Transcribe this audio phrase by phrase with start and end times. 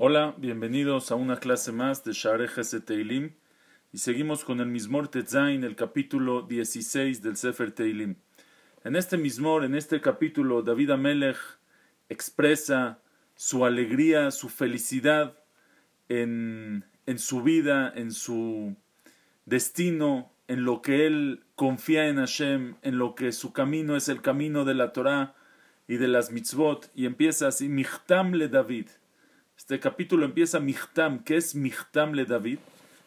[0.00, 2.48] Hola, bienvenidos a una clase más de Share
[2.86, 3.32] Teilim
[3.92, 8.14] y seguimos con el Mismor Tetzain, el capítulo 16 del Sefer Teilim.
[8.84, 11.36] En este Mismor, en este capítulo, David Amelech
[12.08, 13.00] expresa
[13.34, 15.36] su alegría, su felicidad
[16.08, 18.76] en, en su vida, en su
[19.46, 24.22] destino, en lo que él confía en Hashem, en lo que su camino es el
[24.22, 25.34] camino de la Torah
[25.88, 28.86] y de las mitzvot, y empieza así, Michtam le David.
[29.58, 31.24] Este capítulo empieza Michtam.
[31.24, 32.60] ¿Qué es Michtam le David?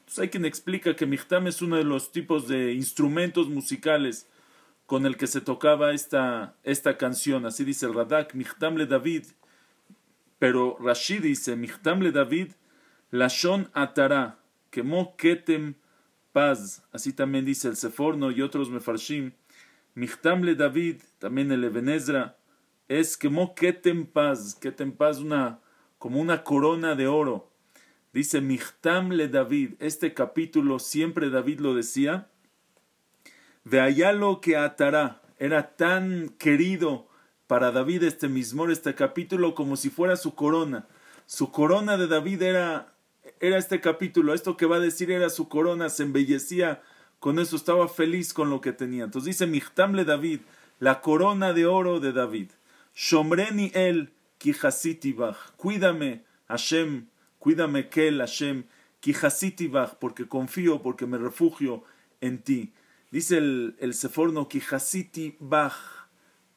[0.04, 4.30] Pues hay quien explica que Michtam es uno de los tipos de instrumentos musicales
[4.86, 7.46] con el que se tocaba esta, esta canción.
[7.46, 9.28] Así dice el Radak, Michtam le David.
[10.40, 12.52] Pero Rashi dice, Michtam le David,
[13.12, 14.38] Lashon Atara,
[14.72, 15.76] Kemo Ketem
[16.34, 16.84] Paz.
[16.92, 19.32] Así también dice el Seforno y otros Mefarshim.
[19.96, 22.38] Michtam le David, también el Ebenezra,
[22.90, 24.54] es Kemo Ketem Paz.
[24.54, 25.62] Ketem Paz, una
[26.02, 27.48] como una corona de oro.
[28.12, 32.28] Dice Michtam le David, este capítulo siempre David lo decía,
[33.66, 37.06] de lo que atará, era tan querido
[37.46, 40.88] para David este mismo, este capítulo, como si fuera su corona.
[41.28, 42.96] Su corona de David era,
[43.40, 46.82] era este capítulo, esto que va a decir era su corona, se embellecía
[47.20, 49.04] con eso, estaba feliz con lo que tenía.
[49.04, 50.40] Entonces dice Michtam le David,
[50.80, 52.50] la corona de oro de David.
[52.96, 54.12] Shomreni el,
[55.58, 57.08] Cuídame, Hashem,
[57.40, 58.66] cuídame, Kel, Hashem,
[59.00, 61.84] Kijasitibach, porque confío, porque me refugio
[62.22, 62.74] en ti.
[63.12, 65.74] Dice el, el Seforno, Kijasitibach,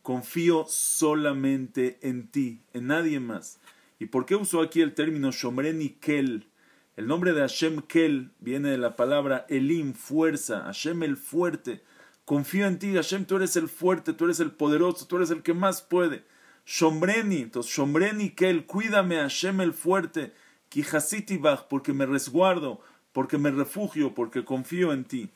[0.02, 3.58] confío solamente en ti, en nadie más.
[3.98, 6.48] ¿Y por qué usó aquí el término Shomreni Kel?
[6.96, 11.82] El nombre de Hashem Kel viene de la palabra Elim, fuerza, Hashem el fuerte.
[12.24, 15.42] Confío en ti, Hashem, tú eres el fuerte, tú eres el poderoso, tú eres el
[15.42, 16.24] que más puede.
[16.66, 20.32] Shombreni, entonces Shombreni Kel, cuídame Hashem el fuerte,
[20.70, 22.80] Kijasitibach, porque me resguardo,
[23.12, 25.30] porque me refugio, porque confío en ti.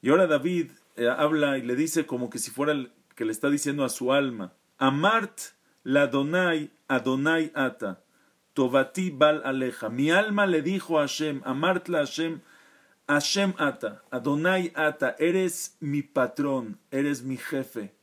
[0.00, 3.32] Y ahora David eh, habla y le dice como que si fuera el, que le
[3.32, 5.38] está diciendo a su alma, Amart
[5.84, 8.02] la Adonai, Adonai ata,
[8.54, 9.90] Tovati bal aleja.
[9.90, 12.40] Mi alma le dijo a Hashem, Amart la Hashem,
[13.06, 17.97] Hashem ata, Adonai ata, eres mi patrón, eres mi jefe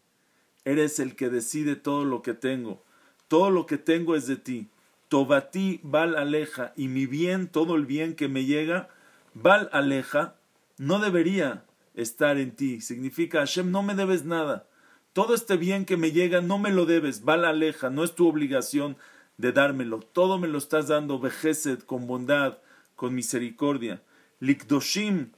[0.65, 2.83] eres el que decide todo lo que tengo.
[3.27, 4.67] Todo lo que tengo es de ti.
[5.07, 8.89] Tobati val aleja y mi bien, todo el bien que me llega,
[9.33, 10.35] val aleja,
[10.77, 12.81] no debería estar en ti.
[12.81, 14.67] Significa, Hashem, no me debes nada.
[15.13, 18.27] Todo este bien que me llega, no me lo debes, val aleja, no es tu
[18.27, 18.97] obligación
[19.37, 19.99] de dármelo.
[19.99, 22.57] Todo me lo estás dando, vejesed, con bondad,
[22.95, 24.01] con misericordia.
[24.39, 25.31] Likdoshim,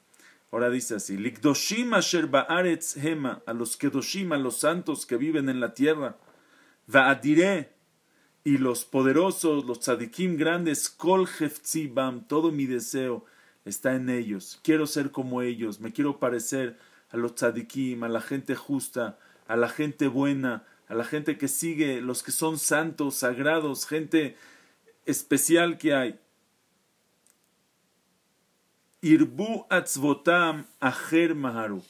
[0.51, 5.49] Ahora dice así, Likdoshim asher ba'aretz hema, a los kedoshim, a los santos que viven
[5.49, 6.17] en la tierra,
[6.87, 7.77] va'adiré,
[8.47, 11.27] y los poderosos, los tzadikim grandes, kol
[11.91, 13.25] bam, todo mi deseo
[13.65, 14.61] está en ellos.
[14.63, 16.77] Quiero ser como ellos, me quiero parecer
[17.09, 21.49] a los tzadikim, a la gente justa, a la gente buena, a la gente que
[21.49, 24.37] sigue, los que son santos, sagrados, gente
[25.05, 26.19] especial que hay.
[29.07, 31.81] Irbu atzvotam aher maharu.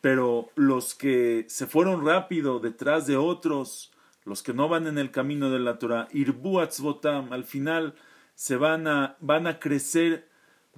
[0.00, 3.92] Pero los que se fueron rápido detrás de otros,
[4.24, 7.94] los que no van en el camino de la Torah, irbu atzvotam, al final
[8.34, 10.28] se van a, van a crecer,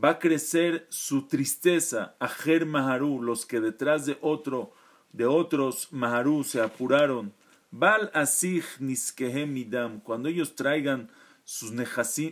[0.02, 4.74] va a crecer su tristeza, aher maharu, los que detrás de otro,
[5.12, 7.32] de otros maharu se apuraron.
[7.70, 11.08] Bal asih niskehem idam, cuando ellos traigan
[11.44, 11.72] sus,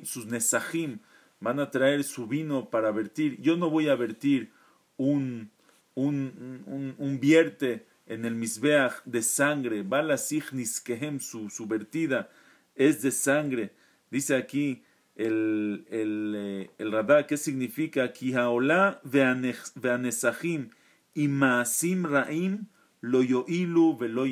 [0.04, 1.00] sus nesahim,
[1.40, 3.40] van a traer su vino para vertir.
[3.40, 4.50] Yo no voy a vertir
[4.96, 5.50] un,
[5.94, 9.82] un, un, vierte en el misbeach de sangre.
[9.82, 12.28] Bala signis kehem, su, su vertida
[12.74, 13.72] es de sangre.
[14.10, 14.82] Dice aquí
[15.16, 18.12] el, el, eh, el radá, ¿qué significa?
[18.12, 20.70] Kihaola veanesahim
[21.14, 22.66] y maasim raim
[23.00, 24.24] lo yoilu velo.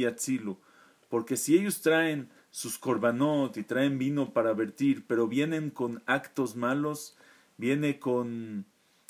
[1.08, 6.56] Porque si ellos traen sus corbanot y traen vino para vertir, pero vienen con actos
[6.56, 7.14] malos,
[7.58, 8.64] viene con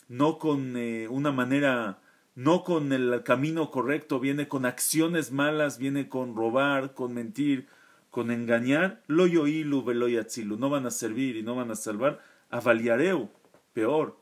[0.09, 2.01] no con eh, una manera,
[2.35, 7.69] no con el camino correcto, viene con acciones malas, viene con robar, con mentir,
[8.11, 12.21] con engañar, lo yoilu veloyatzilu, no van a servir y no van a salvar,
[12.51, 13.31] a valiareu,
[13.73, 14.19] peor,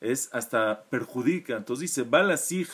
[0.00, 1.56] es hasta perjudica.
[1.56, 2.68] Entonces dice, balasij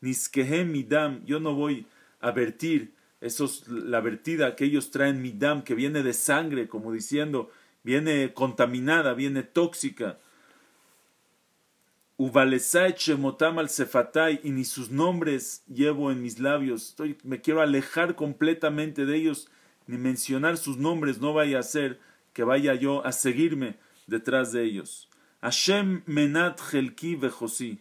[0.00, 1.86] niskehem midam, yo no voy
[2.18, 6.92] a vertir eso es la vertida que ellos traen midam, que viene de sangre, como
[6.92, 7.50] diciendo,
[7.82, 10.18] viene contaminada, viene tóxica.
[12.18, 16.90] Shemotam al Sefatai, y ni sus nombres llevo en mis labios.
[16.90, 19.48] Estoy, me quiero alejar completamente de ellos,
[19.86, 22.00] ni mencionar sus nombres, no vaya a ser
[22.32, 23.76] que vaya yo a seguirme
[24.06, 25.08] detrás de ellos.
[25.40, 27.78] Hashem menat helki vejosi.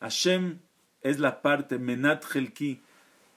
[0.00, 0.60] Hashem
[1.02, 2.80] es la parte, menat helki.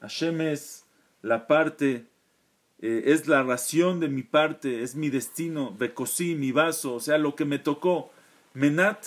[0.02, 0.86] Hashem es
[1.21, 2.06] la parte,
[2.81, 7.18] eh, es la ración de mi parte, es mi destino, vejosi, mi vaso, o sea,
[7.18, 8.12] lo que me tocó.
[8.54, 9.06] Menat,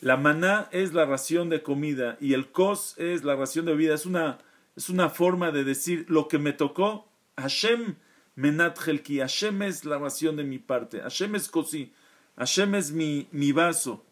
[0.00, 3.94] la maná es la ración de comida y el kos es la ración de vida.
[3.94, 4.38] Es una,
[4.76, 7.06] es una forma de decir lo que me tocó.
[7.36, 7.96] Hashem
[8.34, 9.20] menat helki.
[9.20, 11.00] Hashem es la ración de mi parte.
[11.00, 11.92] Hashem es kosi.
[12.36, 14.04] Hashem es mi, mi vaso.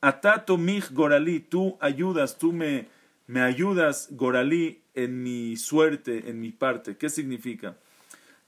[0.00, 2.88] Atato mich gorali, tú ayudas, tú me,
[3.26, 6.96] me ayudas, gorali, en mi suerte, en mi parte.
[6.96, 7.76] ¿Qué significa?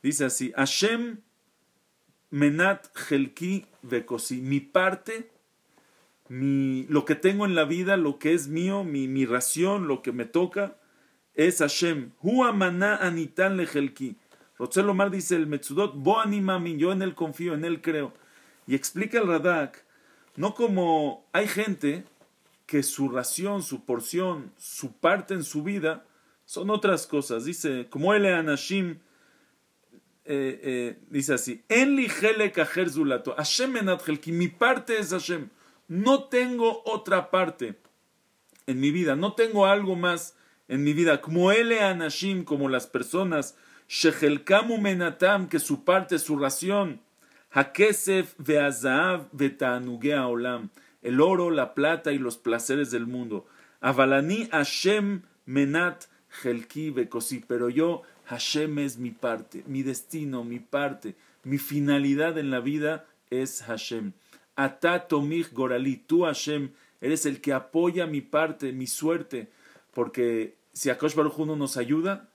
[0.03, 1.19] Dice así, Hashem
[2.31, 5.31] menat helki vekosi, mi parte,
[6.29, 10.03] mi, lo que tengo en la vida, lo que es mío, mi, mi ración, lo
[10.03, 10.77] que me toca,
[11.35, 12.12] es Hashem.
[12.21, 14.17] Hu maná anitan le helki.
[14.77, 18.12] Lomar dice el Metzudot, bo yo en él confío, en él creo.
[18.67, 19.85] Y explica el Radak,
[20.37, 22.05] no como hay gente
[22.67, 26.05] que su ración, su porción, su parte en su vida
[26.52, 27.46] son otras cosas.
[27.46, 28.99] Dice, como él Anashim,
[30.26, 31.96] eh, eh, dice así, en
[32.90, 33.72] zulato, Hashem
[34.20, 35.49] que mi parte es Hashem.
[35.88, 37.81] No tengo otra parte
[38.66, 40.37] en mi vida, no tengo algo más
[40.69, 41.22] en mi vida.
[41.22, 43.56] Como él Anashim, como las personas,
[43.88, 47.00] Shehelkamu menatam, que su parte, su ración,
[47.50, 50.69] Hakesef ve'azav ve'tanugea olam.
[51.00, 53.46] El oro, la plata y los placeres del mundo.
[53.81, 56.12] Avalani Hashem menat
[56.43, 56.94] helki.
[57.46, 61.14] Pero yo, Hashem es mi parte, mi destino, mi parte,
[61.44, 64.12] mi finalidad en la vida es Hashem.
[64.56, 65.96] Ata tomich gorali.
[65.96, 66.70] Tú, Hashem,
[67.00, 69.49] eres el que apoya mi parte, mi suerte.
[69.93, 72.29] Porque si Akosh Baruch no nos ayuda,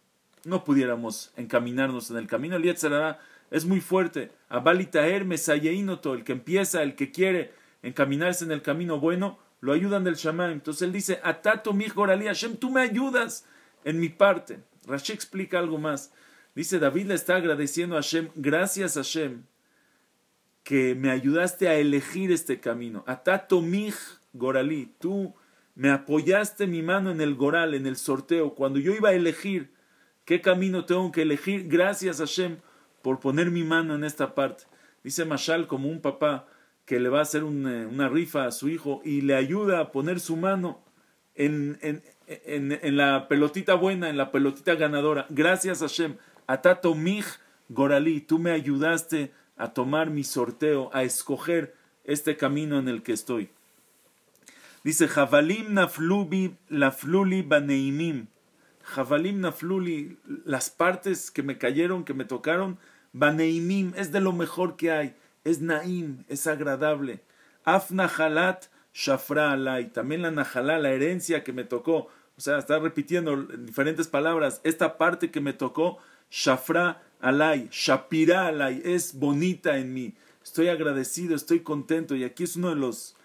[0.44, 2.56] no pudiéramos encaminarnos en el camino.
[2.56, 3.20] El Yetzirah
[3.52, 4.32] es muy fuerte.
[4.50, 7.54] Abalitaer mesayeinoto, el que empieza, el que quiere
[7.84, 10.52] encaminarse en el camino bueno, lo ayudan del Shaman.
[10.52, 13.46] Entonces él dice, Atato mi gorali, Hashem, tú me ayudas
[13.84, 14.60] en mi parte.
[14.86, 16.12] Rashi explica algo más.
[16.56, 19.44] Dice, David le está agradeciendo a Hashem, gracias a Hashem,
[20.64, 23.04] que me ayudaste a elegir este camino.
[23.08, 23.94] Atato mi
[24.34, 25.36] gorali, tú
[25.76, 29.72] me apoyaste mi mano en el goral, en el sorteo, cuando yo iba a elegir
[30.26, 32.58] qué camino tengo que elegir, gracias a Hashem
[33.02, 34.64] por poner mi mano en esta parte.
[35.04, 36.48] Dice Mashal como un papá
[36.86, 39.92] que le va a hacer eh, una rifa a su hijo y le ayuda a
[39.92, 40.84] poner su mano
[41.36, 45.26] en, en, en, la pelotita buena, en la pelotita ganadora.
[45.30, 46.18] Gracias Hashem.
[46.46, 47.26] Atato mich
[47.70, 53.14] gorali, tú me ayudaste a tomar mi sorteo, a escoger este camino en el que
[53.14, 53.50] estoy.
[54.84, 58.28] Dice, Javalim naflubi lafluli baneimim.
[58.84, 62.78] Javalim nafluli, las partes que me cayeron, que me tocaron,
[63.12, 67.20] baneimim, es de lo mejor que hay, es naim, es agradable.
[67.66, 72.80] Af nahalat shafra alay, también la nahalá, la herencia que me tocó, o sea, está
[72.80, 75.98] repitiendo en diferentes palabras, esta parte que me tocó,
[76.30, 80.14] shafra alay, shapira alay, es bonita en mí,
[80.44, 83.16] estoy agradecido, estoy contento, y aquí es uno de los,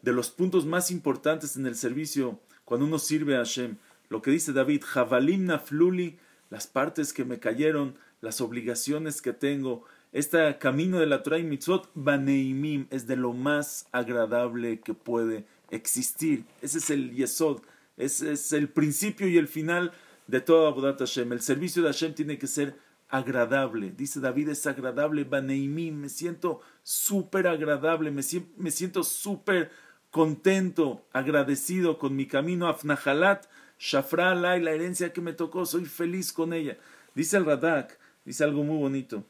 [0.00, 3.76] de los puntos más importantes en el servicio cuando uno sirve a Hashem.
[4.08, 6.18] Lo que dice David, Javalim Nafluli,
[6.50, 11.44] las partes que me cayeron, las obligaciones que tengo, este camino de la Torah y
[11.44, 16.44] Mitzvot, Baneimim, es de lo más agradable que puede existir.
[16.60, 17.62] Ese es el Yesod,
[18.04, 19.92] ese es el principio y el final
[20.26, 21.32] de toda Abodat Hashem.
[21.32, 22.76] El servicio de Hashem tiene que ser
[23.08, 23.92] agradable.
[23.92, 29.70] Dice David, es agradable, Baneimim, me siento súper agradable, me, siento súper
[30.10, 32.68] contento, agradecido con mi camino.
[32.68, 33.46] Afnahalat,
[33.78, 36.78] Shafra la herencia que me tocó, soy feliz con ella.
[37.14, 39.24] Dice el Radak, dice algo muy bonito.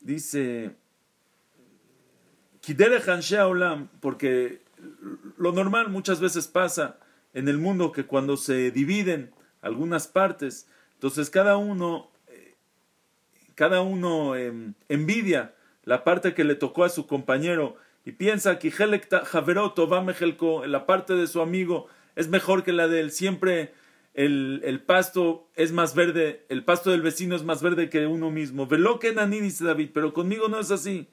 [0.00, 0.74] Dice,
[2.60, 3.02] Kidere
[3.42, 4.62] Olam, porque
[5.36, 6.98] lo normal muchas veces pasa
[7.38, 9.30] en el mundo que cuando se dividen
[9.62, 12.10] algunas partes, entonces cada uno,
[13.54, 15.54] cada uno em, envidia
[15.84, 18.72] la parte que le tocó a su compañero y piensa que
[20.66, 23.12] la parte de su amigo es mejor que la de él.
[23.12, 23.72] Siempre
[24.14, 28.32] el, el, pasto es más verde, el pasto del vecino es más verde que uno
[28.32, 28.66] mismo.
[28.66, 31.06] Velo que nani, dice David, pero conmigo no es así.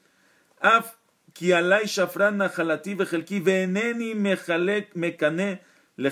[0.58, 0.96] Af
[1.34, 5.60] ki alay shafran nahalati vejelki veneni mekane
[5.98, 6.02] A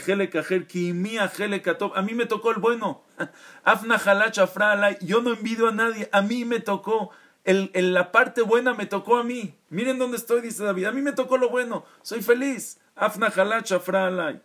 [2.02, 3.02] mí me tocó el bueno.
[3.64, 4.96] Af nahalat shafran alay.
[5.00, 6.08] Yo no envidio a nadie.
[6.12, 7.10] A mí me tocó.
[7.44, 9.54] El, el, la parte buena me tocó a mí.
[9.68, 10.86] Miren dónde estoy, dice David.
[10.86, 11.84] A mí me tocó lo bueno.
[12.02, 12.78] Soy feliz.
[12.96, 14.40] Af nahalat shafran alay.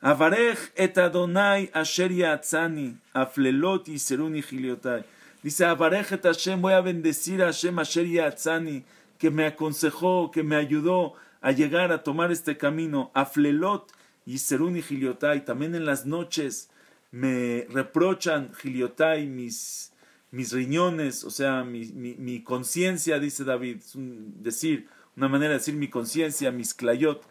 [0.00, 5.04] Avarech et Adonai asher yatzani, aflelot y seruni giliotai.
[5.42, 8.84] Dice, Abarejet Hashem, voy a bendecir a Hashem Asher Yatzani,
[9.18, 13.12] que me aconsejó, que me ayudó a llegar a tomar este camino.
[13.14, 13.86] Aflelot
[14.28, 16.68] y Serún y Giliotai, también en las noches
[17.10, 19.94] me reprochan Giliotai mis,
[20.30, 23.94] mis riñones, o sea, mi, mi, conciencia, dice David, es
[24.42, 27.22] decir, una manera de decir mi conciencia, mis clayot.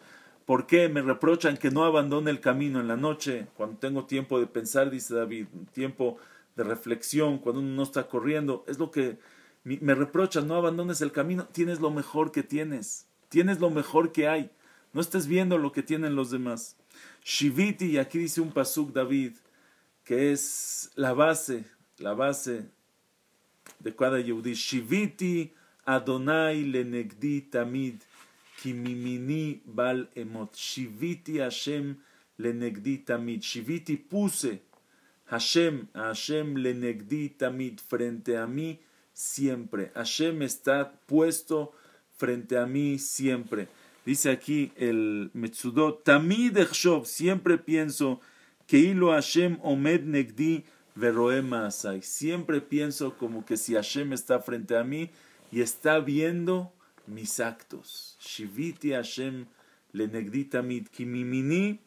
[0.44, 4.40] ¿Por qué me reprochan que no abandone el camino en la noche, cuando tengo tiempo
[4.40, 6.16] de pensar, dice David, tiempo
[6.56, 8.64] de reflexión, cuando uno no está corriendo?
[8.66, 9.18] Es lo que
[9.62, 14.26] me reprochan, no abandones el camino, tienes lo mejor que tienes, tienes lo mejor que
[14.26, 14.50] hay,
[14.92, 16.76] no estés viendo lo que tienen los demás.
[17.28, 19.34] Shiviti, y aquí dice un pasuk David,
[20.02, 21.62] que es la base,
[21.98, 22.64] la base
[23.80, 24.54] de cada Yehudi.
[24.54, 25.52] Shiviti
[25.84, 28.00] Adonai lenegdi tamid,
[28.62, 30.56] kimimini bal emot.
[30.56, 31.98] Shiviti Hashem
[32.38, 33.42] lenegdi tamid.
[33.42, 34.62] Shiviti puse
[35.26, 38.80] Hashem, Hashem lenegdi tamid, frente a mí
[39.12, 39.92] siempre.
[39.94, 41.74] Hashem está puesto
[42.16, 43.68] frente a mí siempre.
[44.08, 48.22] Dice aquí el Metsudot, Tamid Echshov, siempre pienso
[48.66, 52.00] que Hilo Hashem Omed Negdi Veroema Asai.
[52.00, 55.10] Siempre pienso como que si Hashem está frente a mí
[55.52, 56.72] y está viendo
[57.06, 58.16] mis actos.
[58.18, 59.44] Shiviti Hashem
[59.92, 61.78] le negdi tamid, kimimini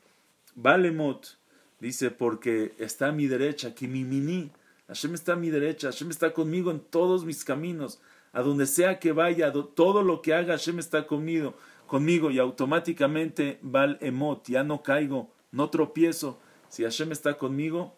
[0.54, 1.40] balemot.
[1.80, 4.52] Dice, porque está a mi derecha, kimimini.
[4.88, 8.00] Hashem está a mi derecha, Hashem está conmigo en todos mis caminos.
[8.32, 11.56] A donde sea que vaya, todo lo que haga, Hashem está conmigo,
[11.92, 16.40] conmigo y automáticamente val emot, ya no caigo, no tropiezo.
[16.70, 17.98] Si Hashem está conmigo,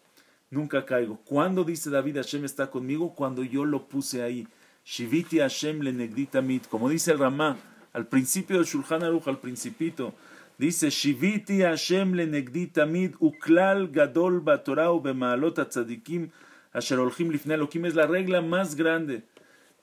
[0.50, 1.20] nunca caigo.
[1.24, 3.14] ¿Cuándo dice David Hashem está conmigo?
[3.14, 4.48] Cuando yo lo puse ahí.
[4.84, 6.66] Shiviti Hashem le mit.
[6.66, 7.56] Como dice el Ramá,
[7.92, 10.12] al principio del Shulchan Aruch, al principito,
[10.58, 16.30] dice Shiviti Hashem le mit uklal gadol batorah bemaalot tzadikim
[16.72, 19.22] Asher Lifnei Elohim es la regla más grande.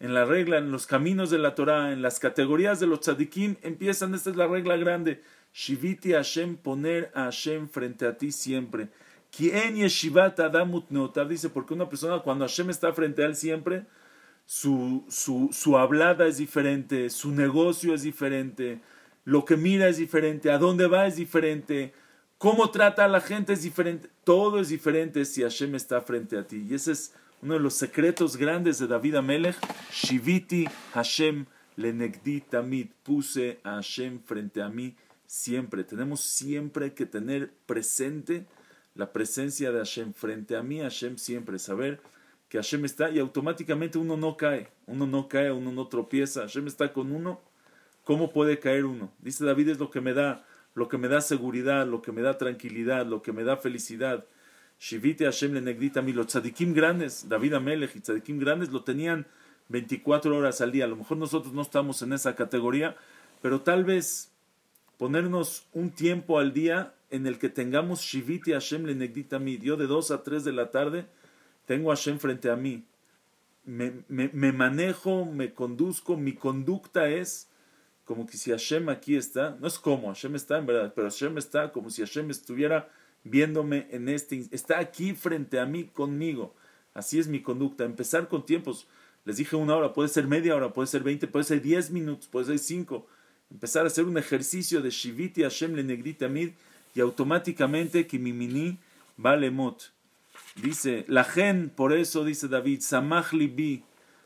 [0.02, 3.56] En la regla, en los caminos de la Torah, en las categorías de los tzadikim,
[3.62, 5.22] empiezan, esta es la regla grande.
[5.54, 8.90] Shiviti Hashem, poner a Hashem frente a ti siempre.
[9.36, 13.86] Quien yeshivat adamut neotav, dice, porque una persona cuando Hashem está frente a él siempre,
[14.46, 18.82] su, su, su hablada es diferente, su negocio es diferente,
[19.24, 21.94] lo que mira es diferente, a dónde va es diferente,
[22.42, 24.10] Cómo trata a la gente es diferente.
[24.24, 26.66] Todo es diferente si Hashem está frente a ti.
[26.68, 29.56] Y ese es uno de los secretos grandes de David Amelech.
[29.92, 31.46] Shiviti Hashem
[31.76, 32.90] lenegdi tamid.
[33.04, 34.96] Puse a Hashem frente a mí
[35.26, 35.84] siempre.
[35.84, 38.46] Tenemos siempre que tener presente
[38.94, 40.80] la presencia de Hashem frente a mí.
[40.80, 41.58] Hashem siempre.
[41.58, 42.00] Saber
[42.48, 44.70] que Hashem está y automáticamente uno no cae.
[44.86, 46.42] Uno no cae, uno no tropieza.
[46.42, 47.42] Hashem está con uno.
[48.04, 49.12] ¿Cómo puede caer uno?
[49.20, 52.22] Dice David es lo que me da lo que me da seguridad, lo que me
[52.22, 54.26] da tranquilidad, lo que me da felicidad.
[54.82, 59.28] Shivite Hashem le los tzadikim grandes, David Amelech y tzadikim grandes lo tenían
[59.70, 60.86] 24 horas al día.
[60.86, 62.98] A lo mejor nosotros no estamos en esa categoría,
[63.44, 64.32] pero tal vez
[64.98, 69.60] ponernos un tiempo al día en el que tengamos Shivite Hashem le negdita mi.
[69.60, 71.06] Yo de 2 a 3 de la tarde
[71.68, 72.84] tengo a Hashem frente a mí.
[73.64, 77.52] Me, me manejo, me conduzco, mi conducta es
[78.04, 81.38] como que si Hashem aquí está, no es como, Hashem está en verdad, pero Hashem
[81.38, 82.90] está como si Hashem estuviera
[83.24, 86.54] viéndome en este, está aquí frente a mí conmigo.
[86.94, 87.86] Así es mi conducta.
[87.86, 88.88] Empezar con tiempos,
[89.26, 92.28] les dije una hora, puede ser media hora, puede ser veinte, puede ser diez minutos,
[92.28, 93.08] puede ser cinco.
[93.52, 96.52] Empezar a hacer un ejercicio de Shiviti Hashem le negrita mid
[96.96, 98.80] y automáticamente que mi mini
[99.18, 99.92] vale mot.
[100.62, 103.84] Dice, la gen, por eso dice David, Samach libi,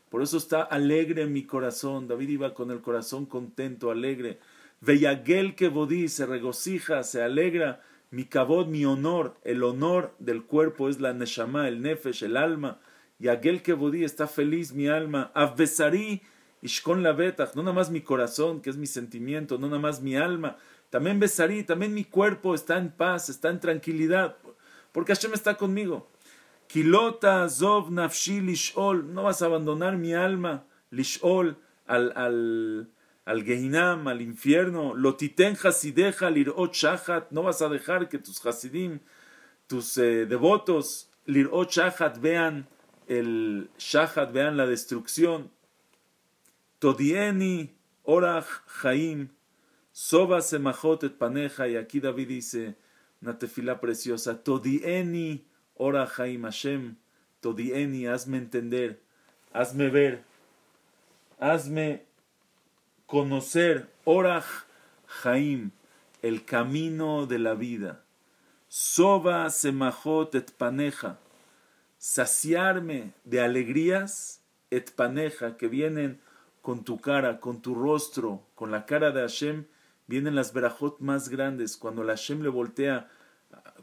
[0.09, 2.07] por eso está alegre mi corazón.
[2.07, 4.39] David iba con el corazón contento, alegre.
[4.81, 7.81] Veyagel que bodí se regocija, se alegra.
[8.11, 12.79] Mi cabot, mi honor, el honor del cuerpo es la neshama, el nefesh, el alma.
[13.19, 15.31] Y aquel que bodí está feliz mi alma.
[15.33, 16.21] Avbesari
[16.61, 20.15] ishkon la no nada más mi corazón, que es mi sentimiento, no nada más mi
[20.15, 20.57] alma.
[20.89, 24.37] También besarí, también mi cuerpo está en paz, está en tranquilidad,
[24.91, 26.07] porque Hashem está conmigo.
[26.67, 32.89] Kilota zov nafshi lishol, no vas a abandonar mi alma, lishol, al, al,
[33.25, 34.93] al Gehinam, al infierno.
[34.93, 38.99] Lotiten hasideja lirot shachat, no vas a dejar que tus hasidim,
[39.67, 42.67] tus eh, devotos, lirot shachat, vean
[43.07, 45.51] el shachat, vean la destrucción.
[46.79, 48.47] Todieni orach
[48.81, 49.29] chaim,
[49.91, 52.75] soba semachot et paneja, y aquí David dice
[53.21, 55.45] una tefila preciosa, todieni
[55.77, 56.95] Ora Jaim Hashem,
[57.41, 58.99] Todieni, hazme entender,
[59.53, 60.23] hazme ver,
[61.39, 62.04] hazme
[63.05, 64.65] conocer, Orach
[65.07, 65.71] Jaim,
[66.21, 68.03] el camino de la vida.
[68.67, 71.17] Soba semachot et paneja,
[71.97, 76.19] saciarme de alegrías, et paneja, que vienen
[76.61, 79.65] con tu cara, con tu rostro, con la cara de Hashem,
[80.07, 81.77] vienen las verajot más grandes.
[81.77, 83.09] Cuando Hashem le voltea,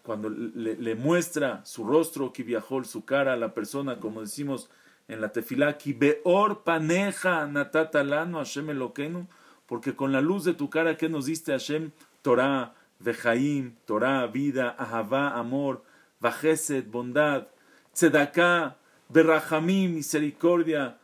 [0.02, 2.44] cuando le, muestra su rostro, que
[2.84, 4.68] su cara a la persona, como decimos
[5.08, 9.26] en la tefilá, beor paneja natatalano Hashem elokenu,
[9.66, 11.92] porque con la luz de tu cara que nos diste Hashem,
[12.22, 15.82] Torah, Vejaim, Torah, vida, Ahavá, amor,
[16.20, 17.48] Vajeset, bondad,
[17.94, 18.76] Tzedaká,
[19.08, 20.98] Berrahamim, misericordia,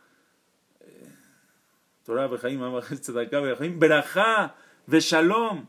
[2.05, 2.59] Torah, Vejaim,
[3.01, 4.55] Tzedaká, Berrahamim, Berajá,
[4.87, 5.67] Veshalom,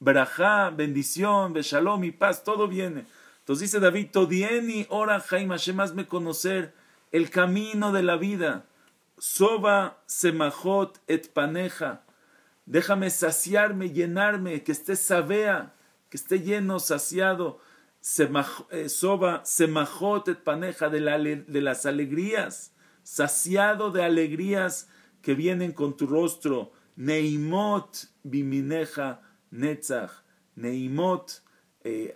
[0.00, 3.04] Berajá, bendición, Veshalom y paz, todo viene.
[3.40, 6.74] Entonces dice David, Todieni, ora Jaim, Hashem, me conocer
[7.12, 8.66] el camino de la vida.
[9.18, 12.04] Soba, Semajot, et paneja.
[12.66, 15.74] Déjame saciarme, llenarme, que esté sabea,
[16.10, 17.60] que esté lleno, saciado
[18.70, 21.00] eh, soba, semajot et paneja de,
[21.60, 22.72] las alegrías,
[23.02, 24.88] saciado de alegrías
[25.20, 26.72] que vienen con tu rostro.
[26.96, 30.10] Neimot bimineja netzach.
[30.56, 31.42] Neimot,
[31.84, 32.14] eh,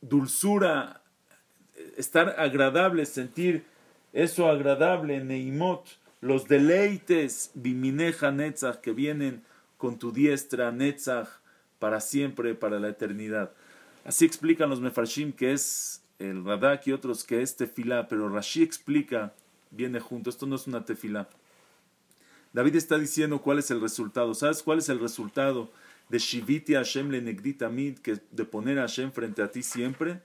[0.00, 1.02] dulzura,
[1.96, 3.64] estar agradable, sentir
[4.12, 5.22] eso agradable.
[5.22, 5.86] Neimot,
[6.20, 9.42] los deleites bimineja netzach que vienen
[9.76, 11.28] con tu diestra netzach
[11.78, 13.52] para siempre, para la eternidad.
[14.04, 18.62] Así explican los mefarshim que es el radak y otros que es tefilá, pero Rashi
[18.62, 19.34] explica,
[19.70, 21.28] viene junto, esto no es una tefilá.
[22.52, 24.32] David está diciendo cuál es el resultado.
[24.34, 25.70] ¿Sabes cuál es el resultado
[26.08, 30.20] de Shiviti Hashem le mid, que de poner a Hashem frente a ti siempre?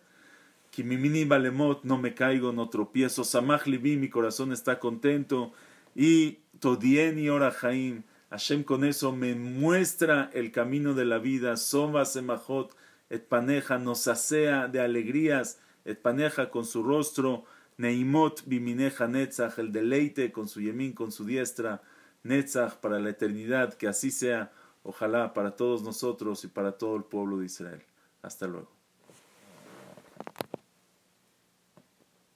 [0.72, 3.24] Que mi mini balemot no me caigo, no tropiezo.
[3.24, 5.51] Samach libi, mi corazón está contento.
[5.96, 8.04] Y todieni ora jaim.
[8.30, 11.58] Hashem con eso me muestra el camino de la vida.
[11.58, 12.74] Soma semachot
[13.12, 17.44] et paneja nos asea de alegrías, et paneja con su rostro,
[17.78, 21.82] neimot bimineja netzach, el deleite con su yemín, con su diestra,
[22.24, 27.03] netzach para la eternidad, que así sea, ojalá para todos nosotros y para todo el
[27.03, 27.84] pueblo de Israel.
[28.22, 28.80] Hasta luego.